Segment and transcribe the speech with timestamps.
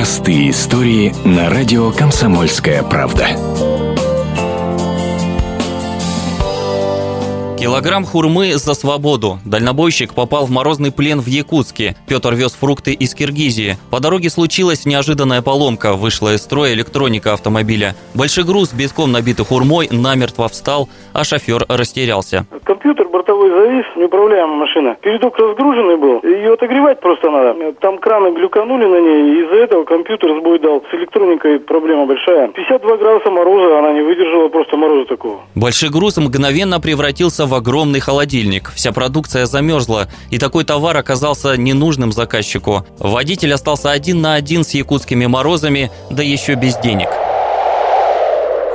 [0.00, 3.36] Простые истории на радио «Комсомольская правда».
[7.60, 9.38] Килограмм хурмы за свободу.
[9.44, 11.94] Дальнобойщик попал в морозный плен в Якутске.
[12.06, 13.76] Петр вез фрукты из Киргизии.
[13.90, 15.92] По дороге случилась неожиданная поломка.
[15.92, 17.94] Вышла из строя электроника автомобиля.
[18.14, 22.46] Большой груз, битком набитый хурмой, намертво встал, а шофер растерялся.
[22.90, 24.96] Компьютер бортовой завис, неуправляемая машина.
[25.00, 27.72] Передок разгруженный был, ее отогревать просто надо.
[27.80, 30.82] Там краны глюканули на ней, из-за этого компьютер сбой дал.
[30.90, 32.48] С электроникой проблема большая.
[32.48, 35.38] 52 градуса мороза, она не выдержала просто мороза такого.
[35.54, 38.72] Большой груз мгновенно превратился в огромный холодильник.
[38.74, 42.84] Вся продукция замерзла, и такой товар оказался ненужным заказчику.
[42.98, 47.19] Водитель остался один на один с якутскими морозами, да еще без денег.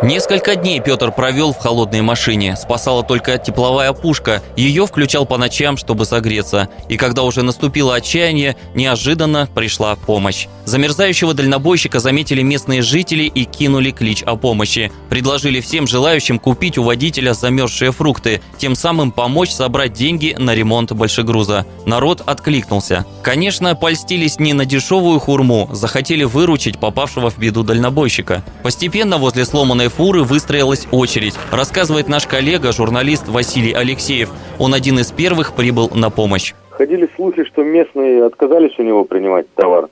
[0.05, 2.55] Несколько дней Петр провел в холодной машине.
[2.55, 4.43] Спасала только тепловая пушка.
[4.55, 6.69] Ее включал по ночам, чтобы согреться.
[6.89, 10.45] И когда уже наступило отчаяние, неожиданно пришла помощь.
[10.65, 14.91] Замерзающего дальнобойщика заметили местные жители и кинули клич о помощи.
[15.09, 20.91] Предложили всем желающим купить у водителя замерзшие фрукты, тем самым помочь собрать деньги на ремонт
[20.91, 21.65] большегруза.
[21.87, 23.07] Народ откликнулся.
[23.23, 28.43] Конечно, польстились не на дешевую хурму, захотели выручить попавшего в беду дальнобойщика.
[28.61, 34.29] Постепенно возле сломанной фуры выстроилась очередь, рассказывает наш коллега, журналист Василий Алексеев.
[34.59, 36.53] Он один из первых прибыл на помощь.
[36.71, 39.87] Ходили слухи, что местные отказались у него принимать товар,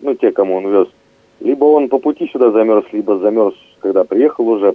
[0.00, 0.88] ну, те, кому он вез.
[1.40, 4.74] Либо он по пути сюда замерз, либо замерз, когда приехал уже.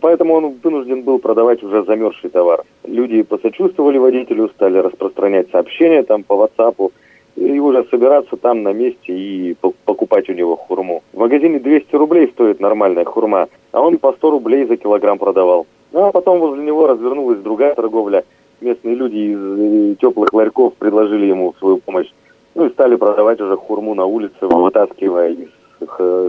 [0.00, 2.62] Поэтому он вынужден был продавать уже замерзший товар.
[2.84, 6.92] Люди посочувствовали водителю, стали распространять сообщения там по WhatsApp,
[7.34, 10.99] и уже собираться там на месте и покупать у него хурму.
[11.20, 15.66] Магазине 200 рублей стоит нормальная хурма, а он по 100 рублей за килограмм продавал.
[15.92, 18.24] Ну а потом возле него развернулась другая торговля.
[18.62, 22.10] Местные люди из э, теплых ларьков предложили ему свою помощь.
[22.54, 25.50] Ну и стали продавать уже хурму на улице, вытаскивая из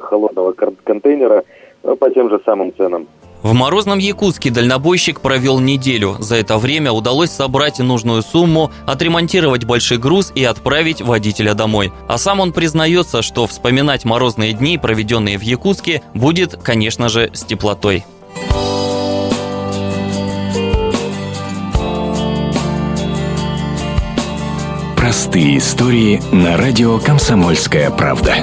[0.02, 1.46] холодного контейнера
[1.84, 3.08] э, по тем же самым ценам.
[3.44, 6.16] В морозном Якутске дальнобойщик провел неделю.
[6.20, 11.92] За это время удалось собрать нужную сумму, отремонтировать большой груз и отправить водителя домой.
[12.08, 17.44] А сам он признается, что вспоминать морозные дни, проведенные в Якутске, будет, конечно же, с
[17.44, 18.06] теплотой.
[24.96, 28.36] Простые истории на радио «Комсомольская правда».